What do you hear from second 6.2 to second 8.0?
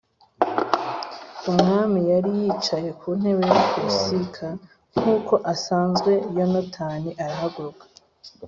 Yonatani arahaguruka.